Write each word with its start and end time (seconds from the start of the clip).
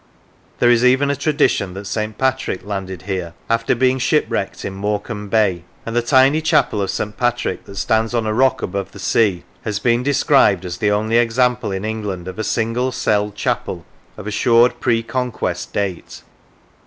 There 0.57 0.71
is 0.71 0.83
even 0.83 1.11
a 1.11 1.15
tradition 1.15 1.75
that 1.75 1.85
St. 1.85 2.17
Patrick 2.17 2.65
landed 2.65 3.03
here 3.03 3.35
after 3.51 3.75
being 3.75 3.99
shipwrecked 3.99 4.65
in 4.65 4.73
Morecambe 4.73 5.29
Bay; 5.29 5.63
and 5.85 5.95
the 5.95 6.01
tiny 6.01 6.41
chapel 6.41 6.81
of 6.81 6.89
St. 6.89 7.15
Patrick, 7.15 7.65
that 7.65 7.75
stands 7.75 8.15
on 8.15 8.25
a 8.25 8.33
rock 8.33 8.63
above 8.63 8.93
the 8.93 8.99
sea, 8.99 9.43
has 9.61 9.77
been 9.77 10.01
described 10.01 10.65
as 10.65 10.77
the 10.79 10.89
only 10.89 11.17
example 11.19 11.71
in 11.71 11.85
England 11.85 12.27
of 12.27 12.39
a 12.39 12.43
single 12.43 12.91
celled 12.91 13.35
chapel 13.35 13.85
of 14.17 14.25
assured 14.25 14.79
pre 14.79 15.03
Con 15.03 15.31
quest 15.31 15.71
date. 15.71 16.23